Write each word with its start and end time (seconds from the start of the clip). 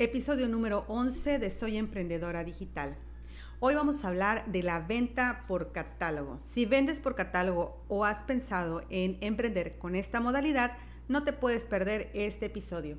Episodio 0.00 0.48
número 0.48 0.84
11 0.88 1.38
de 1.38 1.50
Soy 1.50 1.76
Emprendedora 1.76 2.42
Digital. 2.42 2.96
Hoy 3.60 3.76
vamos 3.76 4.04
a 4.04 4.08
hablar 4.08 4.44
de 4.50 4.64
la 4.64 4.80
venta 4.80 5.44
por 5.46 5.70
catálogo. 5.70 6.40
Si 6.42 6.66
vendes 6.66 6.98
por 6.98 7.14
catálogo 7.14 7.80
o 7.86 8.04
has 8.04 8.24
pensado 8.24 8.82
en 8.90 9.18
emprender 9.20 9.78
con 9.78 9.94
esta 9.94 10.18
modalidad, 10.18 10.72
no 11.06 11.22
te 11.22 11.32
puedes 11.32 11.64
perder 11.64 12.10
este 12.12 12.46
episodio. 12.46 12.98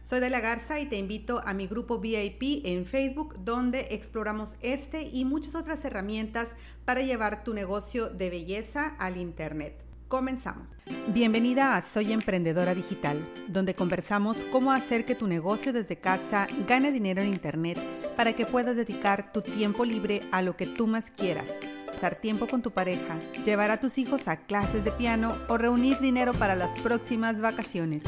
Soy 0.00 0.20
Delia 0.20 0.38
Garza 0.38 0.78
y 0.78 0.86
te 0.86 0.96
invito 0.96 1.42
a 1.44 1.54
mi 1.54 1.66
grupo 1.66 1.98
VIP 1.98 2.64
en 2.64 2.86
Facebook 2.86 3.34
donde 3.40 3.88
exploramos 3.90 4.54
este 4.60 5.02
y 5.02 5.24
muchas 5.24 5.56
otras 5.56 5.84
herramientas 5.84 6.50
para 6.84 7.02
llevar 7.02 7.42
tu 7.42 7.52
negocio 7.52 8.10
de 8.10 8.30
belleza 8.30 8.94
al 9.00 9.16
Internet. 9.16 9.87
Comenzamos. 10.08 10.74
Bienvenida 11.08 11.76
a 11.76 11.82
Soy 11.82 12.12
Emprendedora 12.12 12.74
Digital, 12.74 13.22
donde 13.46 13.74
conversamos 13.74 14.38
cómo 14.50 14.72
hacer 14.72 15.04
que 15.04 15.14
tu 15.14 15.26
negocio 15.26 15.74
desde 15.74 15.98
casa 15.98 16.46
gane 16.66 16.92
dinero 16.92 17.20
en 17.20 17.28
Internet 17.28 17.78
para 18.16 18.32
que 18.32 18.46
puedas 18.46 18.74
dedicar 18.74 19.32
tu 19.32 19.42
tiempo 19.42 19.84
libre 19.84 20.22
a 20.32 20.40
lo 20.40 20.56
que 20.56 20.66
tú 20.66 20.86
más 20.86 21.10
quieras. 21.10 21.44
Pasar 21.86 22.14
tiempo 22.14 22.46
con 22.46 22.62
tu 22.62 22.70
pareja, 22.70 23.18
llevar 23.44 23.70
a 23.70 23.80
tus 23.80 23.98
hijos 23.98 24.28
a 24.28 24.38
clases 24.38 24.82
de 24.82 24.92
piano 24.92 25.36
o 25.46 25.58
reunir 25.58 25.98
dinero 25.98 26.32
para 26.32 26.56
las 26.56 26.80
próximas 26.80 27.38
vacaciones. 27.38 28.02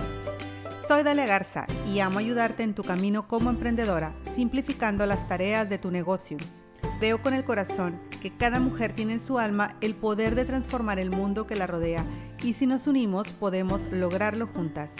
Soy 0.88 1.02
Dalia 1.02 1.26
Garza 1.26 1.66
y 1.86 2.00
amo 2.00 2.18
ayudarte 2.18 2.62
en 2.62 2.74
tu 2.74 2.82
camino 2.82 3.28
como 3.28 3.50
emprendedora, 3.50 4.14
simplificando 4.34 5.04
las 5.04 5.28
tareas 5.28 5.68
de 5.68 5.76
tu 5.76 5.90
negocio. 5.90 6.38
Creo 7.00 7.22
con 7.22 7.32
el 7.32 7.44
corazón 7.44 7.98
que 8.20 8.30
cada 8.30 8.60
mujer 8.60 8.92
tiene 8.92 9.14
en 9.14 9.22
su 9.22 9.38
alma 9.38 9.74
el 9.80 9.94
poder 9.94 10.34
de 10.34 10.44
transformar 10.44 10.98
el 10.98 11.08
mundo 11.10 11.46
que 11.46 11.56
la 11.56 11.66
rodea 11.66 12.04
y 12.42 12.52
si 12.52 12.66
nos 12.66 12.86
unimos 12.86 13.28
podemos 13.28 13.80
lograrlo 13.90 14.46
juntas. 14.46 14.90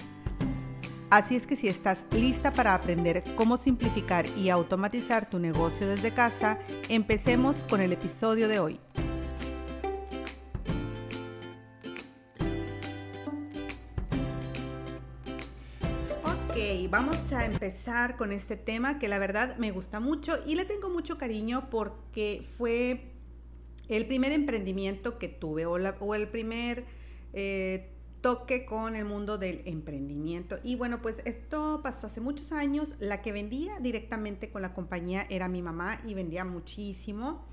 Así 1.10 1.36
es 1.36 1.46
que 1.46 1.58
si 1.58 1.68
estás 1.68 2.06
lista 2.10 2.52
para 2.52 2.74
aprender 2.74 3.22
cómo 3.36 3.58
simplificar 3.58 4.24
y 4.38 4.48
automatizar 4.48 5.28
tu 5.28 5.38
negocio 5.38 5.86
desde 5.86 6.10
casa, 6.10 6.58
empecemos 6.88 7.56
con 7.68 7.82
el 7.82 7.92
episodio 7.92 8.48
de 8.48 8.60
hoy. 8.60 8.80
Vamos 16.90 17.32
a 17.32 17.46
empezar 17.46 18.16
con 18.16 18.32
este 18.32 18.56
tema 18.56 18.98
que 18.98 19.08
la 19.08 19.18
verdad 19.18 19.56
me 19.56 19.70
gusta 19.70 19.98
mucho 19.98 20.38
y 20.46 20.56
le 20.56 20.64
tengo 20.64 20.90
mucho 20.90 21.16
cariño 21.16 21.70
porque 21.70 22.46
fue 22.58 23.12
el 23.88 24.06
primer 24.06 24.32
emprendimiento 24.32 25.18
que 25.18 25.28
tuve 25.28 25.64
o, 25.64 25.76
el 26.14 26.28
primer 26.28 26.84
eh, 27.32 27.92
toque 28.20 28.66
con 28.66 28.94
el 28.94 29.04
mundo 29.04 29.38
del 29.38 29.62
emprendimiento. 29.64 30.58
Y 30.62 30.76
bueno, 30.76 31.00
pues 31.00 31.22
esto 31.24 31.80
pasó 31.82 32.08
hace 32.08 32.20
muchos 32.20 32.52
años. 32.52 32.94
La 32.98 33.22
que 33.22 33.32
vendía 33.32 33.80
directamente 33.80 34.50
con 34.50 34.60
la 34.60 34.74
compañía 34.74 35.26
era 35.30 35.48
mi 35.48 35.62
mamá 35.62 36.00
y 36.06 36.14
vendía 36.14 36.44
muchísimo. 36.44 37.46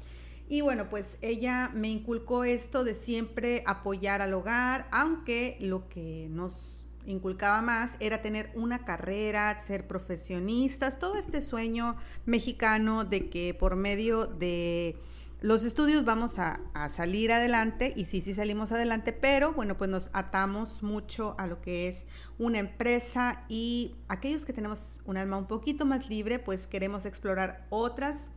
Y 0.50 0.62
bueno, 0.62 0.90
pues 0.90 1.18
ella 1.22 1.72
me 1.74 1.90
inculcó 1.90 2.44
esto 2.44 2.84
de 2.84 2.94
siempre 2.94 3.64
apoyar 3.66 4.22
al 4.22 4.34
hogar, 4.34 4.88
aunque 4.92 5.58
lo 5.62 5.88
que 5.88 6.28
nos 6.30 6.77
inculcaba 7.08 7.62
más 7.62 7.92
era 8.00 8.22
tener 8.22 8.52
una 8.54 8.86
carrera, 8.86 9.60
ser 9.62 9.88
profesionistas, 9.88 11.00
todo 11.00 11.16
este 11.16 11.42
sueño 11.42 11.96
mexicano 12.26 13.06
de 13.06 13.30
que 13.30 13.54
por 13.54 13.76
medio 13.76 14.28
de 14.28 15.00
los 15.40 15.64
estudios 15.64 16.04
vamos 16.04 16.40
a, 16.40 16.60
salir 16.96 17.32
adelante 17.32 17.94
y 17.96 18.06
sí, 18.06 18.22
sí 18.22 18.34
salimos 18.34 18.72
adelante, 18.72 19.14
pero 19.14 19.54
bueno, 19.54 19.78
pues 19.78 19.90
nos 19.90 20.10
atamos 20.14 20.82
mucho 20.82 21.36
a 21.38 21.46
lo 21.46 21.62
que 21.62 21.88
es 21.88 22.06
una 22.40 22.58
empresa 22.58 23.44
y 23.48 23.96
aquellos 24.08 24.46
que 24.46 24.54
tenemos 24.54 25.00
un 25.06 25.18
alma 25.18 25.38
un 25.38 25.48
poquito 25.48 25.86
más 25.86 26.10
libre, 26.10 26.40
pues 26.40 26.66
queremos 26.66 27.06
explorar 27.06 27.68
otras, 27.70 28.30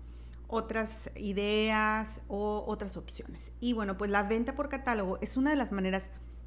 otras 0.47 1.11
ideas 1.17 2.21
o 2.29 2.65
otras 2.67 2.99
opciones. 2.99 3.51
Y 3.61 3.73
bueno, 3.73 3.97
pues 3.97 4.11
la 4.11 4.23
venta 4.25 4.55
por 4.55 4.69
catálogo 4.69 5.19
es 5.23 5.39
una 5.39 5.51
de 5.51 5.57
las 5.57 5.73
maneras 5.73 6.05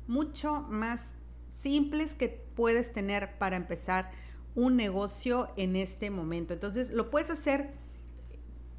mucho 0.07 0.61
más 0.69 1.15
simples 1.63 2.13
que 2.13 2.27
puedes 2.27 2.93
tener 2.93 3.37
para 3.39 3.55
empezar 3.55 4.11
un 4.53 4.75
negocio 4.75 5.49
en 5.57 5.75
este 5.75 6.11
momento. 6.11 6.53
Entonces, 6.53 6.91
lo 6.91 7.09
puedes 7.09 7.31
hacer 7.31 7.71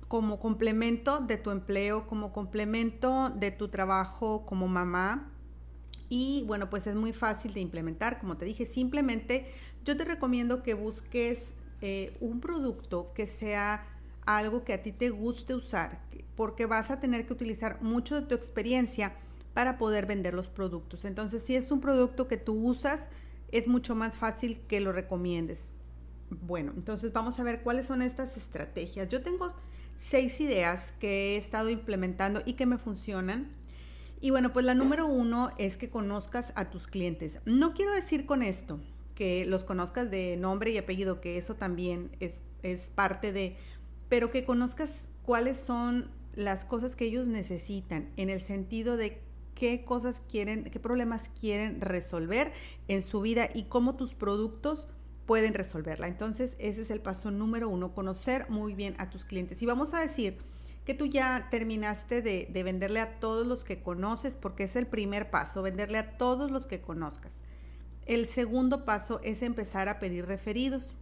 como 0.06 0.38
complemento 0.38 1.18
de 1.18 1.38
tu 1.38 1.50
empleo, 1.50 2.06
como 2.06 2.32
complemento 2.32 3.30
de 3.30 3.50
tu 3.50 3.68
trabajo 3.68 4.46
como 4.46 4.68
mamá. 4.68 5.32
Y 6.08 6.44
bueno, 6.46 6.70
pues 6.70 6.86
es 6.86 6.94
muy 6.94 7.12
fácil 7.12 7.54
de 7.54 7.60
implementar, 7.60 8.20
como 8.20 8.36
te 8.36 8.44
dije, 8.44 8.66
simplemente 8.66 9.46
yo 9.84 9.96
te 9.96 10.04
recomiendo 10.04 10.62
que 10.62 10.74
busques 10.74 11.54
eh, 11.80 12.16
un 12.20 12.40
producto 12.40 13.12
que 13.14 13.26
sea 13.26 13.86
algo 14.26 14.64
que 14.64 14.74
a 14.74 14.82
ti 14.82 14.92
te 14.92 15.10
guste 15.10 15.54
usar, 15.54 16.00
porque 16.36 16.66
vas 16.66 16.90
a 16.90 17.00
tener 17.00 17.26
que 17.26 17.32
utilizar 17.32 17.82
mucho 17.82 18.20
de 18.20 18.26
tu 18.26 18.34
experiencia 18.34 19.16
para 19.54 19.78
poder 19.78 20.06
vender 20.06 20.34
los 20.34 20.48
productos. 20.48 21.04
Entonces, 21.04 21.42
si 21.42 21.56
es 21.56 21.70
un 21.70 21.80
producto 21.80 22.28
que 22.28 22.36
tú 22.36 22.54
usas, 22.54 23.08
es 23.52 23.68
mucho 23.68 23.94
más 23.94 24.18
fácil 24.18 24.60
que 24.68 24.80
lo 24.80 24.92
recomiendes. 24.92 25.60
Bueno, 26.28 26.72
entonces 26.76 27.12
vamos 27.12 27.38
a 27.38 27.44
ver 27.44 27.62
cuáles 27.62 27.86
son 27.86 28.02
estas 28.02 28.36
estrategias. 28.36 29.08
Yo 29.08 29.22
tengo 29.22 29.48
seis 29.96 30.40
ideas 30.40 30.92
que 30.98 31.34
he 31.34 31.36
estado 31.36 31.70
implementando 31.70 32.42
y 32.44 32.54
que 32.54 32.66
me 32.66 32.78
funcionan. 32.78 33.52
Y 34.20 34.30
bueno, 34.30 34.52
pues 34.52 34.64
la 34.66 34.74
número 34.74 35.06
uno 35.06 35.52
es 35.56 35.76
que 35.76 35.88
conozcas 35.88 36.52
a 36.56 36.70
tus 36.70 36.88
clientes. 36.88 37.38
No 37.44 37.74
quiero 37.74 37.92
decir 37.92 38.26
con 38.26 38.42
esto 38.42 38.80
que 39.14 39.44
los 39.46 39.62
conozcas 39.62 40.10
de 40.10 40.36
nombre 40.36 40.72
y 40.72 40.78
apellido, 40.78 41.20
que 41.20 41.38
eso 41.38 41.54
también 41.54 42.10
es, 42.18 42.42
es 42.62 42.90
parte 42.90 43.32
de, 43.32 43.56
pero 44.08 44.30
que 44.32 44.44
conozcas 44.44 45.08
cuáles 45.22 45.60
son 45.60 46.10
las 46.34 46.64
cosas 46.64 46.96
que 46.96 47.04
ellos 47.04 47.28
necesitan 47.28 48.10
en 48.16 48.30
el 48.30 48.40
sentido 48.40 48.96
de 48.96 49.20
qué 49.54 49.84
cosas 49.84 50.22
quieren, 50.28 50.64
qué 50.64 50.80
problemas 50.80 51.30
quieren 51.40 51.80
resolver 51.80 52.52
en 52.88 53.02
su 53.02 53.20
vida 53.20 53.48
y 53.52 53.64
cómo 53.64 53.96
tus 53.96 54.14
productos 54.14 54.92
pueden 55.26 55.54
resolverla. 55.54 56.08
Entonces, 56.08 56.54
ese 56.58 56.82
es 56.82 56.90
el 56.90 57.00
paso 57.00 57.30
número 57.30 57.68
uno, 57.68 57.94
conocer 57.94 58.48
muy 58.50 58.74
bien 58.74 58.94
a 58.98 59.10
tus 59.10 59.24
clientes. 59.24 59.62
Y 59.62 59.66
vamos 59.66 59.94
a 59.94 60.00
decir 60.00 60.38
que 60.84 60.94
tú 60.94 61.06
ya 61.06 61.48
terminaste 61.50 62.20
de, 62.20 62.62
venderle 62.62 63.00
a 63.00 63.18
todos 63.18 63.46
los 63.46 63.64
que 63.64 63.82
conoces, 63.82 64.36
porque 64.36 64.64
es 64.64 64.76
el 64.76 64.86
primer 64.86 65.30
paso, 65.30 65.62
venderle 65.62 65.98
a 65.98 66.18
todos 66.18 66.50
los 66.50 66.66
que 66.66 66.80
conozcas. 66.80 67.32
El 68.04 68.26
segundo 68.26 68.84
paso 68.84 69.20
es 69.24 69.42
empezar 69.42 69.88
a 69.88 69.98
pedir 69.98 70.26
referidos. 70.26 70.94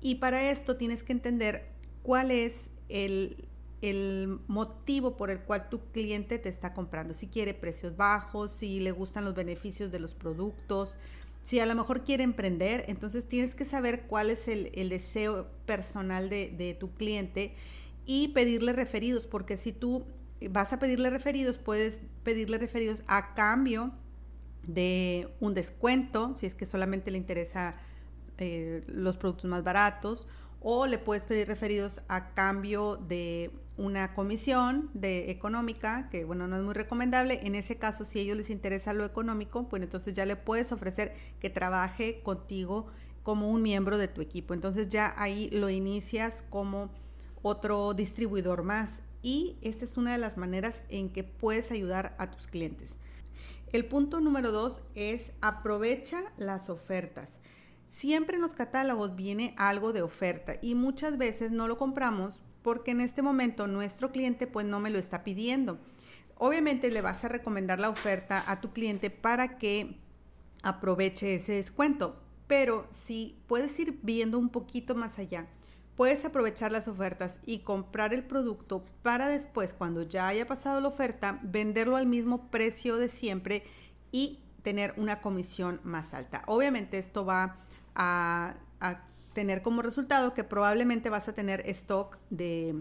Y 0.00 0.16
para 0.16 0.50
esto 0.50 0.76
tienes 0.76 1.02
que 1.02 1.12
entender 1.12 1.70
cuál 2.02 2.30
es 2.30 2.68
el, 2.90 3.48
el 3.90 4.38
motivo 4.46 5.16
por 5.16 5.30
el 5.30 5.40
cual 5.40 5.68
tu 5.68 5.80
cliente 5.92 6.38
te 6.38 6.48
está 6.48 6.72
comprando. 6.72 7.12
Si 7.12 7.26
quiere 7.26 7.52
precios 7.52 7.96
bajos, 7.96 8.52
si 8.52 8.80
le 8.80 8.92
gustan 8.92 9.24
los 9.24 9.34
beneficios 9.34 9.92
de 9.92 9.98
los 9.98 10.14
productos, 10.14 10.96
si 11.42 11.60
a 11.60 11.66
lo 11.66 11.74
mejor 11.74 12.02
quiere 12.04 12.24
emprender, 12.24 12.84
entonces 12.88 13.28
tienes 13.28 13.54
que 13.54 13.66
saber 13.66 14.04
cuál 14.06 14.30
es 14.30 14.48
el, 14.48 14.88
deseo 14.88 15.48
personal 15.66 16.30
de, 16.30 16.76
tu 16.80 16.94
cliente 16.94 17.54
y 18.06 18.28
pedirle 18.28 18.72
referidos, 18.72 19.26
porque 19.26 19.58
si 19.58 19.72
tú 19.72 20.06
vas 20.48 20.72
a 20.72 20.78
pedirle 20.78 21.10
referidos, 21.10 21.58
puedes 21.58 22.00
pedirle 22.22 22.56
referidos 22.56 23.02
a 23.06 23.34
cambio 23.34 23.92
de 24.66 25.28
un 25.40 25.52
descuento, 25.52 26.34
si 26.36 26.46
es 26.46 26.54
que 26.54 26.64
solamente 26.64 27.10
le 27.10 27.18
interesa 27.18 27.76
eh, 28.38 28.82
los 28.86 29.18
productos 29.18 29.50
más 29.50 29.62
baratos, 29.62 30.26
o 30.66 30.86
le 30.86 30.98
puedes 30.98 31.24
pedir 31.24 31.46
referidos 31.46 32.00
a 32.08 32.32
cambio 32.32 32.96
de 32.96 33.50
una 33.76 34.14
comisión 34.14 34.90
de 34.94 35.30
económica, 35.30 36.08
que 36.10 36.24
bueno, 36.24 36.48
no 36.48 36.56
es 36.56 36.62
muy 36.62 36.72
recomendable. 36.72 37.40
En 37.46 37.54
ese 37.54 37.76
caso, 37.76 38.06
si 38.06 38.18
a 38.18 38.22
ellos 38.22 38.38
les 38.38 38.48
interesa 38.48 38.94
lo 38.94 39.04
económico, 39.04 39.68
pues 39.68 39.82
entonces 39.82 40.14
ya 40.14 40.24
le 40.24 40.36
puedes 40.36 40.72
ofrecer 40.72 41.14
que 41.38 41.50
trabaje 41.50 42.22
contigo 42.22 42.86
como 43.22 43.50
un 43.50 43.60
miembro 43.60 43.98
de 43.98 44.08
tu 44.08 44.22
equipo. 44.22 44.54
Entonces 44.54 44.88
ya 44.88 45.14
ahí 45.18 45.50
lo 45.50 45.68
inicias 45.68 46.42
como 46.48 46.90
otro 47.42 47.92
distribuidor 47.92 48.62
más. 48.62 49.02
Y 49.22 49.58
esta 49.60 49.84
es 49.84 49.98
una 49.98 50.12
de 50.12 50.18
las 50.18 50.38
maneras 50.38 50.82
en 50.88 51.10
que 51.10 51.24
puedes 51.24 51.72
ayudar 51.72 52.14
a 52.18 52.30
tus 52.30 52.46
clientes. 52.46 52.90
El 53.70 53.84
punto 53.84 54.20
número 54.20 54.50
dos 54.50 54.80
es 54.94 55.32
aprovecha 55.42 56.32
las 56.38 56.70
ofertas. 56.70 57.38
Siempre 57.94 58.34
en 58.34 58.42
los 58.42 58.54
catálogos 58.54 59.14
viene 59.14 59.54
algo 59.56 59.92
de 59.92 60.02
oferta 60.02 60.54
y 60.60 60.74
muchas 60.74 61.16
veces 61.16 61.52
no 61.52 61.68
lo 61.68 61.78
compramos 61.78 62.42
porque 62.60 62.90
en 62.90 63.00
este 63.00 63.22
momento 63.22 63.68
nuestro 63.68 64.10
cliente 64.10 64.48
pues 64.48 64.66
no 64.66 64.80
me 64.80 64.90
lo 64.90 64.98
está 64.98 65.22
pidiendo. 65.22 65.78
Obviamente 66.36 66.90
le 66.90 67.02
vas 67.02 67.24
a 67.24 67.28
recomendar 67.28 67.78
la 67.78 67.90
oferta 67.90 68.42
a 68.48 68.60
tu 68.60 68.72
cliente 68.72 69.10
para 69.10 69.58
que 69.58 70.00
aproveche 70.64 71.36
ese 71.36 71.52
descuento, 71.52 72.20
pero 72.48 72.88
si 72.90 73.38
puedes 73.46 73.78
ir 73.78 74.00
viendo 74.02 74.40
un 74.40 74.48
poquito 74.48 74.96
más 74.96 75.20
allá, 75.20 75.46
puedes 75.94 76.24
aprovechar 76.24 76.72
las 76.72 76.88
ofertas 76.88 77.38
y 77.46 77.60
comprar 77.60 78.12
el 78.12 78.24
producto 78.24 78.84
para 79.04 79.28
después, 79.28 79.72
cuando 79.72 80.02
ya 80.02 80.26
haya 80.26 80.48
pasado 80.48 80.80
la 80.80 80.88
oferta, 80.88 81.38
venderlo 81.44 81.94
al 81.94 82.08
mismo 82.08 82.50
precio 82.50 82.96
de 82.96 83.08
siempre 83.08 83.62
y 84.10 84.40
tener 84.64 84.94
una 84.96 85.20
comisión 85.20 85.80
más 85.84 86.12
alta. 86.12 86.42
Obviamente 86.46 86.98
esto 86.98 87.24
va 87.24 87.60
a, 87.94 88.56
tener 89.32 89.62
como 89.62 89.82
resultado 89.82 90.32
que 90.32 90.44
probablemente 90.44 91.10
vas 91.10 91.26
a 91.26 91.32
tener 91.32 91.68
stock 91.70 92.18
de, 92.30 92.72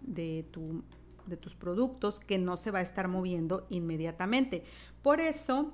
de, 0.00 0.44
tu, 0.50 0.82
de 1.26 1.36
tus 1.36 1.54
productos 1.54 2.18
que 2.18 2.38
no 2.38 2.56
se 2.56 2.72
va 2.72 2.80
a 2.80 2.82
estar 2.82 3.06
moviendo 3.06 3.68
inmediatamente. 3.70 4.64
Por 5.02 5.20
eso, 5.20 5.72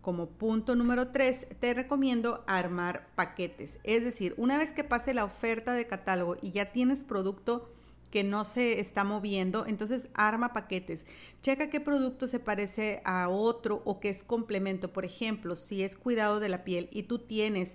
como 0.00 0.30
punto 0.30 0.74
número 0.74 1.08
3, 1.08 1.48
te 1.60 1.74
recomiendo 1.74 2.44
armar 2.46 3.08
paquetes. 3.14 3.78
Es 3.84 4.04
decir, 4.04 4.32
una 4.38 4.56
vez 4.56 4.72
que 4.72 4.84
pase 4.84 5.12
la 5.12 5.26
oferta 5.26 5.74
de 5.74 5.86
catálogo 5.86 6.36
y 6.40 6.52
ya 6.52 6.72
tienes 6.72 7.04
producto 7.04 7.68
que 8.12 8.22
no 8.22 8.44
se 8.44 8.78
está 8.78 9.04
moviendo, 9.04 9.64
entonces 9.66 10.06
arma 10.12 10.52
paquetes. 10.52 11.06
Checa 11.40 11.70
qué 11.70 11.80
producto 11.80 12.28
se 12.28 12.38
parece 12.38 13.00
a 13.06 13.30
otro 13.30 13.80
o 13.86 14.00
que 14.00 14.10
es 14.10 14.22
complemento. 14.22 14.92
Por 14.92 15.06
ejemplo, 15.06 15.56
si 15.56 15.82
es 15.82 15.96
cuidado 15.96 16.38
de 16.38 16.50
la 16.50 16.62
piel 16.62 16.88
y 16.92 17.04
tú 17.04 17.18
tienes 17.18 17.74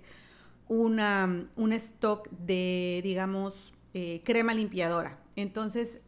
una, 0.68 1.48
un 1.56 1.72
stock 1.72 2.28
de, 2.30 3.00
digamos, 3.02 3.72
eh, 3.94 4.22
crema 4.24 4.54
limpiadora, 4.54 5.18
entonces 5.36 6.00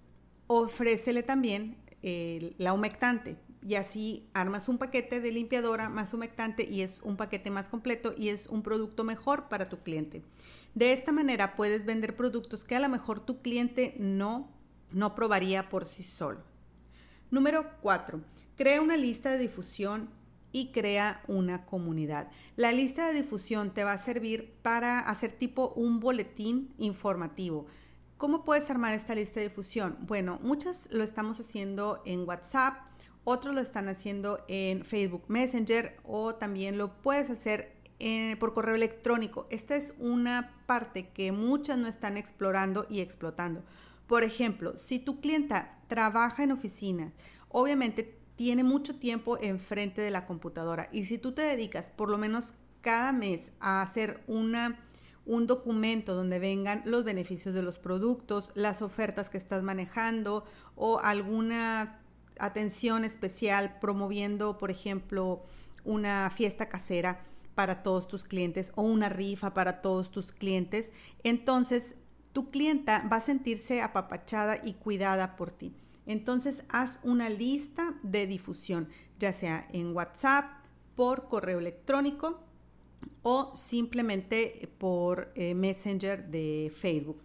ofrécele 0.46 1.22
también 1.22 1.76
la 2.02 2.72
humectante 2.72 3.36
y 3.66 3.74
así 3.74 4.28
armas 4.32 4.68
un 4.68 4.78
paquete 4.78 5.20
de 5.20 5.32
limpiadora 5.32 5.88
más 5.88 6.14
humectante 6.14 6.66
y 6.68 6.82
es 6.82 7.00
un 7.02 7.16
paquete 7.16 7.50
más 7.50 7.68
completo 7.68 8.14
y 8.16 8.30
es 8.30 8.46
un 8.46 8.62
producto 8.62 9.04
mejor 9.04 9.48
para 9.48 9.68
tu 9.68 9.82
cliente. 9.82 10.22
De 10.74 10.92
esta 10.92 11.12
manera 11.12 11.56
puedes 11.56 11.84
vender 11.84 12.16
productos 12.16 12.64
que 12.64 12.76
a 12.76 12.80
lo 12.80 12.88
mejor 12.88 13.20
tu 13.20 13.42
cliente 13.42 13.94
no, 13.98 14.50
no 14.92 15.14
probaría 15.14 15.68
por 15.68 15.84
sí 15.84 16.02
solo. 16.02 16.42
Número 17.30 17.70
4. 17.82 18.20
Crea 18.56 18.80
una 18.80 18.96
lista 18.96 19.30
de 19.30 19.38
difusión 19.38 20.08
y 20.52 20.72
crea 20.72 21.22
una 21.28 21.66
comunidad. 21.66 22.30
La 22.56 22.72
lista 22.72 23.06
de 23.06 23.14
difusión 23.14 23.72
te 23.72 23.84
va 23.84 23.92
a 23.92 23.98
servir 23.98 24.54
para 24.62 25.00
hacer 25.00 25.32
tipo 25.32 25.72
un 25.76 26.00
boletín 26.00 26.74
informativo. 26.78 27.66
¿Cómo 28.16 28.44
puedes 28.44 28.68
armar 28.70 28.92
esta 28.92 29.14
lista 29.14 29.40
de 29.40 29.48
difusión? 29.48 29.96
Bueno, 30.00 30.38
muchas 30.42 30.88
lo 30.90 31.02
estamos 31.04 31.40
haciendo 31.40 32.02
en 32.04 32.28
WhatsApp, 32.28 32.76
otros 33.24 33.54
lo 33.54 33.60
están 33.60 33.88
haciendo 33.88 34.44
en 34.48 34.84
Facebook 34.84 35.24
Messenger 35.28 35.96
o 36.04 36.34
también 36.34 36.76
lo 36.76 37.00
puedes 37.00 37.30
hacer 37.30 37.76
eh, 37.98 38.36
por 38.40 38.54
correo 38.54 38.74
electrónico. 38.74 39.46
Esta 39.50 39.76
es 39.76 39.94
una 39.98 40.54
parte 40.66 41.08
que 41.10 41.32
muchas 41.32 41.78
no 41.78 41.86
están 41.86 42.16
explorando 42.16 42.86
y 42.88 43.00
explotando. 43.00 43.62
Por 44.06 44.24
ejemplo, 44.24 44.76
si 44.76 44.98
tu 44.98 45.20
clienta 45.20 45.78
trabaja 45.86 46.42
en 46.42 46.52
oficina, 46.52 47.12
obviamente 47.48 48.19
tiene 48.40 48.64
mucho 48.64 48.96
tiempo 48.96 49.36
enfrente 49.38 50.00
de 50.00 50.10
la 50.10 50.24
computadora 50.24 50.88
y 50.92 51.04
si 51.04 51.18
tú 51.18 51.32
te 51.32 51.42
dedicas 51.42 51.90
por 51.90 52.08
lo 52.08 52.16
menos 52.16 52.54
cada 52.80 53.12
mes 53.12 53.52
a 53.60 53.82
hacer 53.82 54.22
una 54.28 54.80
un 55.26 55.46
documento 55.46 56.14
donde 56.14 56.38
vengan 56.38 56.80
los 56.86 57.04
beneficios 57.04 57.54
de 57.54 57.60
los 57.60 57.78
productos, 57.78 58.50
las 58.54 58.80
ofertas 58.80 59.28
que 59.28 59.36
estás 59.36 59.62
manejando 59.62 60.46
o 60.74 61.00
alguna 61.00 62.00
atención 62.38 63.04
especial 63.04 63.76
promoviendo, 63.78 64.56
por 64.56 64.70
ejemplo, 64.70 65.42
una 65.84 66.30
fiesta 66.30 66.70
casera 66.70 67.20
para 67.54 67.82
todos 67.82 68.08
tus 68.08 68.24
clientes 68.24 68.72
o 68.74 68.84
una 68.84 69.10
rifa 69.10 69.52
para 69.52 69.82
todos 69.82 70.10
tus 70.10 70.32
clientes, 70.32 70.90
entonces 71.24 71.94
tu 72.32 72.50
clienta 72.50 73.06
va 73.06 73.18
a 73.18 73.20
sentirse 73.20 73.82
apapachada 73.82 74.60
y 74.64 74.72
cuidada 74.72 75.36
por 75.36 75.52
ti. 75.52 75.74
Entonces 76.10 76.64
haz 76.68 76.98
una 77.04 77.28
lista 77.28 77.94
de 78.02 78.26
difusión, 78.26 78.88
ya 79.20 79.32
sea 79.32 79.68
en 79.72 79.94
WhatsApp, 79.94 80.44
por 80.96 81.28
correo 81.28 81.60
electrónico 81.60 82.40
o 83.22 83.54
simplemente 83.54 84.68
por 84.78 85.30
eh, 85.36 85.54
Messenger 85.54 86.26
de 86.26 86.72
Facebook. 86.76 87.22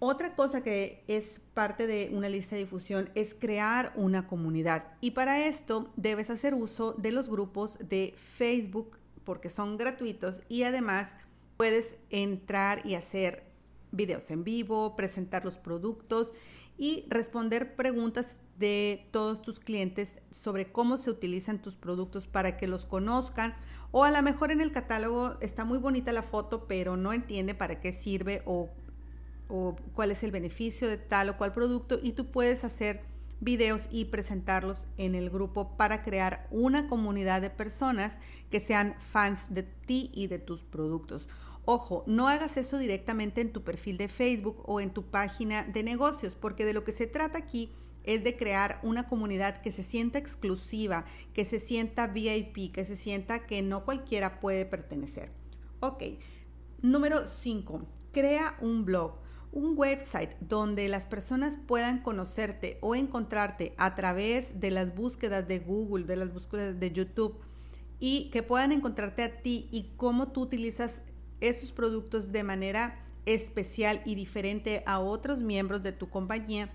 Otra 0.00 0.36
cosa 0.36 0.62
que 0.62 1.02
es 1.08 1.40
parte 1.54 1.86
de 1.86 2.10
una 2.12 2.28
lista 2.28 2.56
de 2.56 2.64
difusión 2.64 3.08
es 3.14 3.34
crear 3.34 3.94
una 3.96 4.26
comunidad 4.26 4.84
y 5.00 5.12
para 5.12 5.46
esto 5.46 5.90
debes 5.96 6.28
hacer 6.28 6.52
uso 6.52 6.92
de 6.92 7.12
los 7.12 7.30
grupos 7.30 7.78
de 7.80 8.14
Facebook 8.18 8.98
porque 9.24 9.48
son 9.48 9.78
gratuitos 9.78 10.42
y 10.50 10.64
además 10.64 11.08
puedes 11.56 11.98
entrar 12.10 12.84
y 12.84 12.96
hacer 12.96 13.44
videos 13.92 14.30
en 14.30 14.44
vivo, 14.44 14.94
presentar 14.94 15.42
los 15.46 15.56
productos 15.56 16.34
y 16.78 17.06
responder 17.08 17.76
preguntas 17.76 18.38
de 18.58 19.08
todos 19.10 19.42
tus 19.42 19.60
clientes 19.60 20.18
sobre 20.30 20.72
cómo 20.72 20.98
se 20.98 21.10
utilizan 21.10 21.60
tus 21.60 21.76
productos 21.76 22.26
para 22.26 22.56
que 22.56 22.66
los 22.66 22.86
conozcan 22.86 23.54
o 23.90 24.04
a 24.04 24.10
lo 24.10 24.22
mejor 24.22 24.50
en 24.50 24.60
el 24.60 24.72
catálogo 24.72 25.36
está 25.40 25.64
muy 25.64 25.78
bonita 25.78 26.12
la 26.12 26.22
foto 26.22 26.66
pero 26.66 26.96
no 26.96 27.12
entiende 27.12 27.54
para 27.54 27.80
qué 27.80 27.92
sirve 27.92 28.42
o, 28.46 28.70
o 29.48 29.76
cuál 29.94 30.10
es 30.10 30.22
el 30.22 30.32
beneficio 30.32 30.88
de 30.88 30.96
tal 30.96 31.28
o 31.28 31.36
cual 31.36 31.52
producto 31.52 31.98
y 32.02 32.12
tú 32.12 32.30
puedes 32.30 32.64
hacer 32.64 33.04
videos 33.40 33.88
y 33.90 34.06
presentarlos 34.06 34.86
en 34.96 35.14
el 35.14 35.30
grupo 35.30 35.76
para 35.76 36.02
crear 36.02 36.46
una 36.50 36.88
comunidad 36.88 37.42
de 37.42 37.50
personas 37.50 38.16
que 38.50 38.60
sean 38.60 38.96
fans 39.00 39.40
de 39.50 39.62
ti 39.62 40.10
y 40.14 40.26
de 40.26 40.38
tus 40.38 40.62
productos. 40.62 41.28
Ojo, 41.68 42.04
no 42.06 42.28
hagas 42.28 42.56
eso 42.56 42.78
directamente 42.78 43.40
en 43.40 43.52
tu 43.52 43.64
perfil 43.64 43.98
de 43.98 44.06
Facebook 44.06 44.62
o 44.66 44.80
en 44.80 44.90
tu 44.90 45.02
página 45.02 45.64
de 45.64 45.82
negocios, 45.82 46.36
porque 46.36 46.64
de 46.64 46.72
lo 46.72 46.84
que 46.84 46.92
se 46.92 47.08
trata 47.08 47.38
aquí 47.38 47.72
es 48.04 48.22
de 48.22 48.36
crear 48.36 48.78
una 48.84 49.08
comunidad 49.08 49.60
que 49.60 49.72
se 49.72 49.82
sienta 49.82 50.20
exclusiva, 50.20 51.04
que 51.34 51.44
se 51.44 51.58
sienta 51.58 52.06
VIP, 52.06 52.72
que 52.72 52.84
se 52.84 52.96
sienta 52.96 53.46
que 53.46 53.62
no 53.62 53.84
cualquiera 53.84 54.38
puede 54.38 54.64
pertenecer. 54.64 55.32
Ok, 55.80 56.04
número 56.82 57.26
5, 57.26 57.82
crea 58.12 58.56
un 58.60 58.84
blog 58.84 59.26
un 59.56 59.72
website 59.74 60.36
donde 60.40 60.86
las 60.86 61.06
personas 61.06 61.56
puedan 61.66 62.02
conocerte 62.02 62.78
o 62.82 62.94
encontrarte 62.94 63.74
a 63.78 63.94
través 63.94 64.60
de 64.60 64.70
las 64.70 64.94
búsquedas 64.94 65.48
de 65.48 65.60
Google, 65.60 66.04
de 66.04 66.16
las 66.16 66.30
búsquedas 66.30 66.78
de 66.78 66.92
YouTube 66.92 67.40
y 67.98 68.28
que 68.30 68.42
puedan 68.42 68.70
encontrarte 68.72 69.22
a 69.22 69.40
ti 69.40 69.68
y 69.72 69.94
cómo 69.96 70.28
tú 70.28 70.42
utilizas 70.42 71.00
esos 71.40 71.72
productos 71.72 72.32
de 72.32 72.42
manera 72.42 72.98
especial 73.26 74.02
y 74.04 74.14
diferente 74.14 74.82
a 74.86 75.00
otros 75.00 75.40
miembros 75.40 75.82
de 75.82 75.92
tu 75.92 76.08
compañía, 76.08 76.70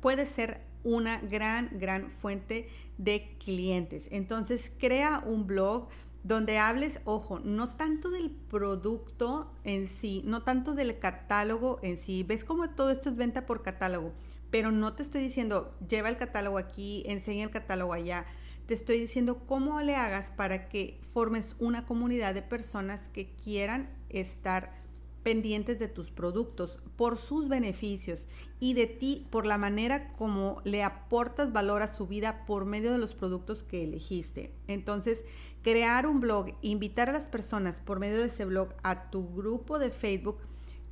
puede 0.00 0.26
ser 0.26 0.60
una 0.84 1.20
gran, 1.20 1.70
gran 1.78 2.10
fuente 2.10 2.68
de 2.96 3.36
clientes. 3.44 4.06
Entonces, 4.10 4.70
crea 4.78 5.22
un 5.26 5.46
blog 5.46 5.88
donde 6.26 6.58
hables, 6.58 7.00
ojo, 7.04 7.38
no 7.38 7.76
tanto 7.76 8.10
del 8.10 8.30
producto 8.30 9.52
en 9.62 9.86
sí, 9.88 10.22
no 10.24 10.42
tanto 10.42 10.74
del 10.74 10.98
catálogo 10.98 11.78
en 11.82 11.98
sí. 11.98 12.24
Ves 12.24 12.44
cómo 12.44 12.68
todo 12.70 12.90
esto 12.90 13.10
es 13.10 13.16
venta 13.16 13.46
por 13.46 13.62
catálogo, 13.62 14.12
pero 14.50 14.72
no 14.72 14.94
te 14.94 15.04
estoy 15.04 15.22
diciendo, 15.22 15.72
lleva 15.88 16.08
el 16.08 16.16
catálogo 16.16 16.58
aquí, 16.58 17.04
enseña 17.06 17.44
el 17.44 17.50
catálogo 17.50 17.92
allá. 17.92 18.26
Te 18.66 18.74
estoy 18.74 18.98
diciendo 18.98 19.42
cómo 19.46 19.80
le 19.80 19.94
hagas 19.94 20.30
para 20.30 20.68
que 20.68 20.98
formes 21.12 21.54
una 21.60 21.86
comunidad 21.86 22.34
de 22.34 22.42
personas 22.42 23.08
que 23.12 23.32
quieran 23.36 23.88
estar 24.08 24.74
pendientes 25.22 25.78
de 25.78 25.88
tus 25.88 26.10
productos 26.10 26.80
por 26.96 27.18
sus 27.18 27.48
beneficios 27.48 28.26
y 28.58 28.74
de 28.74 28.86
ti 28.86 29.26
por 29.30 29.46
la 29.46 29.58
manera 29.58 30.12
como 30.12 30.60
le 30.64 30.82
aportas 30.82 31.52
valor 31.52 31.82
a 31.82 31.88
su 31.88 32.06
vida 32.06 32.44
por 32.46 32.64
medio 32.64 32.92
de 32.92 32.98
los 32.98 33.14
productos 33.14 33.62
que 33.62 33.84
elegiste. 33.84 34.52
Entonces, 34.66 35.22
crear 35.62 36.06
un 36.06 36.20
blog, 36.20 36.54
invitar 36.60 37.08
a 37.08 37.12
las 37.12 37.28
personas 37.28 37.80
por 37.80 38.00
medio 38.00 38.18
de 38.18 38.26
ese 38.26 38.44
blog 38.44 38.68
a 38.82 39.10
tu 39.10 39.32
grupo 39.34 39.78
de 39.78 39.90
Facebook 39.90 40.38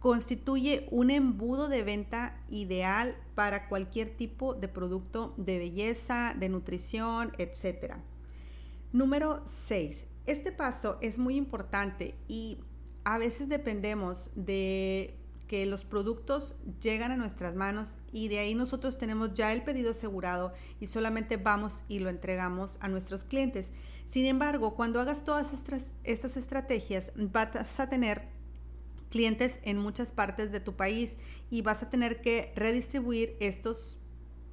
constituye 0.04 0.87
un 0.90 1.11
embudo 1.11 1.66
de 1.68 1.82
venta 1.82 2.37
ideal 2.50 3.16
para 3.34 3.70
cualquier 3.70 4.11
tipo 4.11 4.52
de 4.52 4.68
producto 4.68 5.32
de 5.38 5.56
belleza, 5.56 6.34
de 6.38 6.50
nutrición, 6.50 7.32
etc. 7.38 7.94
Número 8.92 9.40
6. 9.46 10.04
Este 10.26 10.52
paso 10.52 10.99
es 11.00 11.16
muy 11.16 11.37
importante 11.37 12.16
y 12.28 12.58
a 13.04 13.16
veces 13.16 13.49
dependemos 13.49 14.30
de 14.34 15.16
que 15.49 15.64
los 15.64 15.87
productos 15.87 16.54
llegan 16.82 17.11
a 17.11 17.16
nuestras 17.16 17.54
manos 17.54 17.96
y 18.12 18.28
de 18.28 18.40
ahí 18.40 18.54
nosotros 18.54 18.99
tenemos 18.99 19.32
ya 19.32 19.54
el 19.54 19.62
pedido 19.62 19.92
asegurado 19.92 20.52
y 20.80 20.87
solamente 20.88 21.38
vamos 21.38 21.82
y 21.88 22.00
lo 22.00 22.11
entregamos 22.11 22.76
a 22.80 22.88
nuestros 22.88 23.25
clientes. 23.25 23.68
Sin 24.11 24.26
embargo, 24.26 24.75
cuando 24.75 25.00
hagas 25.00 25.25
todas 25.25 25.54
estas, 25.54 25.87
estas 26.04 26.37
estrategias, 26.37 27.11
vas 27.16 27.80
a 27.80 27.88
tener 27.88 28.34
clientes 29.14 29.61
en 29.62 29.78
muchas 29.78 30.11
partes 30.11 30.50
de 30.50 30.59
tu 30.59 30.75
país 30.75 31.14
y 31.49 31.62
vas 31.62 31.85
a 31.85 31.88
tener 31.88 32.21
que 32.21 32.52
redistribuir 32.56 33.37
estos 33.38 33.97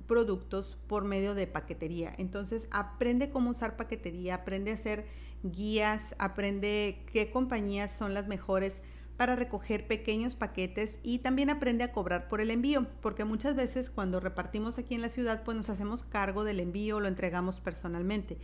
productos 0.06 0.78
por 0.86 1.04
medio 1.04 1.34
de 1.34 1.48
paquetería. 1.48 2.14
Entonces, 2.20 2.68
aprende 2.70 3.32
cómo 3.32 3.50
usar 3.50 3.76
paquetería, 3.76 4.36
aprende 4.36 4.70
a 4.70 4.76
hacer 4.76 5.08
guías, 5.42 6.14
aprende 6.20 7.04
qué 7.12 7.32
compañías 7.32 7.98
son 7.98 8.14
las 8.14 8.28
mejores 8.28 8.82
para 9.18 9.36
recoger 9.36 9.88
pequeños 9.88 10.36
paquetes 10.36 11.00
y 11.02 11.20
también 11.20 11.50
aprende 11.50 11.84
a 11.84 11.92
cobrar 11.92 12.28
por 12.28 12.40
el 12.40 12.52
envío, 12.52 12.86
porque 13.02 13.26
muchas 13.26 13.56
veces 13.56 13.90
cuando 13.90 14.20
repartimos 14.20 14.78
aquí 14.78 14.94
en 14.94 15.02
la 15.02 15.10
ciudad, 15.10 15.42
pues 15.44 15.58
nos 15.58 15.72
hacemos 15.72 16.04
cargo 16.04 16.44
del 16.44 16.60
envío, 16.60 17.00
lo 17.00 17.08
entregamos 17.08 17.60
personalmente. 17.60 18.38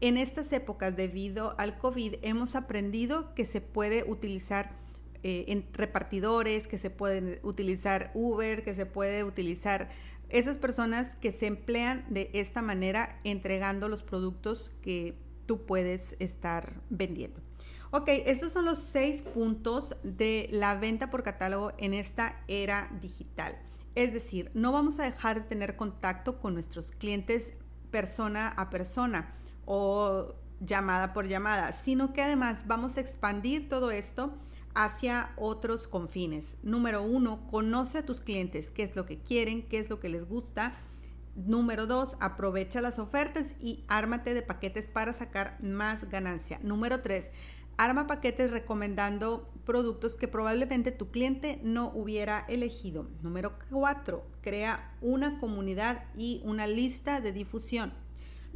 En 0.00 0.16
estas 0.16 0.50
épocas, 0.50 0.96
debido 0.96 1.54
al 1.58 1.76
COVID, 1.76 2.14
hemos 2.22 2.54
aprendido 2.54 3.34
que 3.34 3.44
se 3.44 3.60
puede 3.60 4.04
utilizar 4.10 4.87
eh, 5.22 5.46
en 5.48 5.66
repartidores, 5.72 6.66
que 6.66 6.78
se 6.78 6.90
pueden 6.90 7.38
utilizar 7.42 8.10
Uber, 8.14 8.62
que 8.62 8.74
se 8.74 8.86
puede 8.86 9.24
utilizar 9.24 9.90
esas 10.28 10.58
personas 10.58 11.16
que 11.16 11.32
se 11.32 11.46
emplean 11.46 12.04
de 12.10 12.30
esta 12.34 12.62
manera 12.62 13.18
entregando 13.24 13.88
los 13.88 14.02
productos 14.02 14.72
que 14.82 15.14
tú 15.46 15.64
puedes 15.64 16.14
estar 16.18 16.80
vendiendo. 16.90 17.40
Ok, 17.90 18.08
estos 18.26 18.52
son 18.52 18.66
los 18.66 18.80
seis 18.80 19.22
puntos 19.22 19.96
de 20.02 20.48
la 20.52 20.74
venta 20.74 21.10
por 21.10 21.22
catálogo 21.22 21.72
en 21.78 21.94
esta 21.94 22.42
era 22.46 22.90
digital. 23.00 23.58
Es 23.94 24.12
decir, 24.12 24.50
no 24.52 24.72
vamos 24.72 24.98
a 24.98 25.04
dejar 25.04 25.42
de 25.42 25.48
tener 25.48 25.74
contacto 25.74 26.38
con 26.38 26.52
nuestros 26.52 26.90
clientes 26.90 27.54
persona 27.90 28.48
a 28.48 28.68
persona 28.68 29.34
o 29.64 30.34
llamada 30.60 31.14
por 31.14 31.28
llamada, 31.28 31.72
sino 31.72 32.12
que 32.12 32.22
además 32.22 32.66
vamos 32.66 32.98
a 32.98 33.00
expandir 33.00 33.70
todo 33.70 33.90
esto 33.90 34.34
hacia 34.84 35.32
otros 35.36 35.88
confines. 35.88 36.56
Número 36.62 37.02
uno, 37.02 37.48
conoce 37.50 37.98
a 37.98 38.06
tus 38.06 38.20
clientes, 38.20 38.70
qué 38.70 38.84
es 38.84 38.94
lo 38.94 39.06
que 39.06 39.18
quieren, 39.18 39.62
qué 39.68 39.80
es 39.80 39.90
lo 39.90 39.98
que 39.98 40.08
les 40.08 40.24
gusta. 40.24 40.72
Número 41.34 41.88
dos, 41.88 42.16
aprovecha 42.20 42.80
las 42.80 43.00
ofertas 43.00 43.56
y 43.60 43.84
ármate 43.88 44.34
de 44.34 44.42
paquetes 44.42 44.88
para 44.88 45.12
sacar 45.12 45.60
más 45.64 46.08
ganancia. 46.08 46.60
Número 46.62 47.00
tres, 47.00 47.26
arma 47.76 48.06
paquetes 48.06 48.52
recomendando 48.52 49.50
productos 49.64 50.16
que 50.16 50.28
probablemente 50.28 50.92
tu 50.92 51.10
cliente 51.10 51.60
no 51.64 51.90
hubiera 51.92 52.44
elegido. 52.48 53.08
Número 53.20 53.58
cuatro, 53.70 54.26
crea 54.42 54.96
una 55.00 55.40
comunidad 55.40 56.04
y 56.16 56.40
una 56.44 56.68
lista 56.68 57.20
de 57.20 57.32
difusión. 57.32 57.92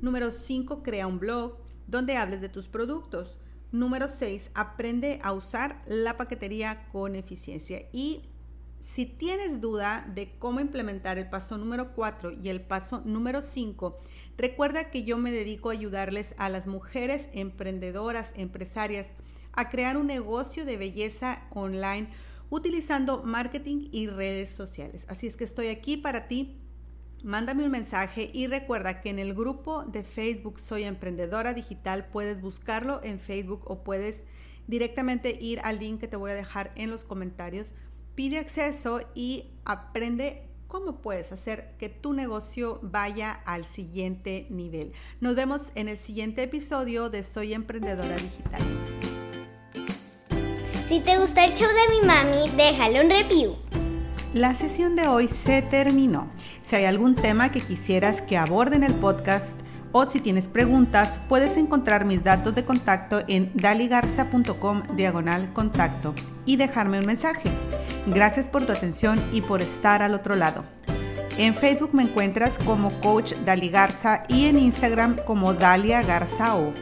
Número 0.01 0.31
cinco, 0.31 0.85
crea 0.85 1.09
un 1.09 1.19
blog 1.19 1.57
donde 1.89 2.17
hables 2.17 2.41
de 2.41 2.49
tus 2.49 2.69
productos. 2.69 3.39
Número 3.73 4.09
6, 4.09 4.51
aprende 4.55 5.19
a 5.23 5.33
usar 5.33 5.83
la 5.87 6.19
paquetería 6.19 6.87
con 6.93 7.17
eficiencia. 7.17 7.89
Y 7.91 8.29
si 8.81 9.07
tienes 9.07 9.63
duda 9.63 10.07
de 10.15 10.37
cómo 10.39 10.61
implementar 10.61 11.17
el 11.17 11.31
paso 11.31 11.57
número 11.57 11.95
4 11.95 12.33
y 12.33 12.51
el 12.51 12.61
paso 12.61 13.01
número 13.07 13.41
5, 13.41 13.99
recuerda 14.37 14.91
que 14.91 15.05
yo 15.05 15.17
me 15.17 15.33
dedico 15.33 15.71
a 15.71 15.73
ayudarles 15.73 16.35
a 16.37 16.51
las 16.51 16.67
mujeres 16.67 17.31
emprendedoras, 17.33 18.31
empresarias, 18.35 19.07
a 19.53 19.71
crear 19.71 19.97
un 19.97 20.07
negocio 20.07 20.67
de 20.67 20.77
belleza 20.77 21.45
online 21.55 22.11
utilizando 22.51 23.23
marketing 23.23 23.89
y 23.91 24.09
redes 24.09 24.51
sociales. 24.51 25.07
Así 25.09 25.27
es 25.27 25.37
que 25.39 25.45
estoy 25.45 25.69
aquí 25.69 25.97
para 25.97 26.29
ti 26.29 26.62
mándame 27.23 27.65
un 27.65 27.71
mensaje 27.71 28.31
y 28.33 28.47
recuerda 28.47 29.01
que 29.01 29.11
en 29.11 29.19
el 29.19 29.35
grupo 29.35 29.85
de 29.85 30.03
Facebook 30.03 30.61
Soy 30.61 30.85
Emprendedora 30.85 31.55
Digital 31.55 32.07
puedes 32.13 32.41
buscarlo 32.41 33.01
en 33.03 33.21
Facebook 33.21 33.63
o 33.67 33.83
puedes 33.85 34.23
directamente 34.67 35.37
ir 35.41 35.61
al 35.61 35.79
link 35.79 36.01
que 36.01 36.09
te 36.09 36.17
voy 36.17 36.31
a 36.31 36.35
dejar 36.35 36.73
en 36.77 36.91
los 36.91 37.05
comentarios. 37.05 37.75
Pide 38.15 38.39
acceso 38.39 39.01
y 39.15 39.47
aprende 39.65 40.49
cómo 40.69 41.03
puedes 41.03 41.33
hacer 41.33 41.75
que 41.79 41.89
tu 41.89 42.13
negocio 42.13 42.79
vaya 42.83 43.33
al 43.45 43.67
siguiente 43.67 44.47
nivel. 44.51 44.93
Nos 45.21 45.35
vemos 45.35 45.71
en 45.75 45.89
el 45.89 45.99
siguiente 45.99 46.43
episodio 46.43 47.11
de 47.11 47.25
Soy 47.25 47.53
Emprendedora 47.53 48.17
Digital. 48.17 48.63
Si 50.89 51.01
te 51.01 51.19
gusta 51.19 51.45
el 51.45 51.55
show 51.55 51.69
de 51.69 52.01
mi 52.01 52.07
mami, 52.07 52.51
déjalo 52.57 53.03
un 53.03 53.11
review. 53.11 53.57
La 54.35 54.55
sesión 54.55 54.97
de 54.97 55.07
hoy 55.09 55.29
se 55.29 55.61
terminó. 55.63 56.31
Si 56.63 56.77
hay 56.77 56.85
algún 56.85 57.15
tema 57.15 57.51
que 57.51 57.61
quisieras 57.61 58.23
que 58.23 58.37
aborde 58.37 58.77
en 58.77 58.85
el 58.85 58.95
podcast 58.95 59.57
o 59.93 60.07
si 60.07 60.21
tienes 60.21 60.49
preguntas, 60.49 61.21
puedes 61.29 61.57
encontrar 61.57 62.05
mis 62.05 62.25
datos 62.25 62.55
de 62.55 62.65
contacto 62.65 63.23
en 63.29 63.51
daligarza.com 63.55 64.83
diagonal 64.97 65.53
contacto 65.53 66.15
y 66.47 66.57
dejarme 66.57 66.99
un 66.99 67.07
mensaje. 67.07 67.51
Gracias 68.07 68.49
por 68.49 68.65
tu 68.65 68.73
atención 68.73 69.23
y 69.33 69.43
por 69.43 69.61
estar 69.61 70.03
al 70.03 70.15
otro 70.15 70.35
lado. 70.35 70.65
En 71.39 71.55
Facebook 71.55 71.91
me 71.95 72.03
encuentras 72.03 72.59
como 72.59 72.91
Coach 73.01 73.33
Dali 73.45 73.69
Garza 73.69 74.25
y 74.29 74.47
en 74.47 74.59
Instagram 74.59 75.17
como 75.27 75.55
Dalia 75.55 76.03
Garza 76.03 76.57
O. 76.57 76.73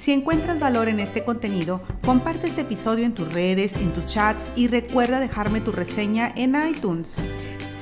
Si 0.00 0.12
encuentras 0.12 0.58
valor 0.58 0.88
en 0.88 0.98
este 0.98 1.24
contenido, 1.24 1.82
comparte 2.06 2.46
este 2.46 2.62
episodio 2.62 3.04
en 3.04 3.12
tus 3.12 3.30
redes, 3.34 3.76
en 3.76 3.92
tus 3.92 4.06
chats 4.06 4.50
y 4.56 4.66
recuerda 4.66 5.20
dejarme 5.20 5.60
tu 5.60 5.72
reseña 5.72 6.32
en 6.36 6.56
iTunes. 6.56 7.16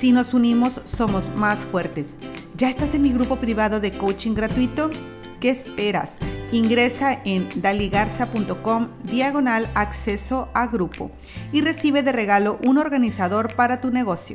Si 0.00 0.10
nos 0.10 0.34
unimos, 0.34 0.80
somos 0.84 1.32
más 1.36 1.60
fuertes. 1.60 2.16
¿Ya 2.56 2.70
estás 2.70 2.92
en 2.94 3.02
mi 3.02 3.12
grupo 3.12 3.36
privado 3.36 3.78
de 3.78 3.92
coaching 3.92 4.34
gratuito? 4.34 4.90
¿Qué 5.38 5.50
esperas? 5.50 6.10
Ingresa 6.50 7.20
en 7.24 7.48
daligarza.com 7.54 8.88
diagonal 9.04 9.70
acceso 9.76 10.48
a 10.54 10.66
grupo 10.66 11.12
y 11.52 11.60
recibe 11.60 12.02
de 12.02 12.10
regalo 12.10 12.58
un 12.66 12.78
organizador 12.78 13.54
para 13.54 13.80
tu 13.80 13.92
negocio. 13.92 14.34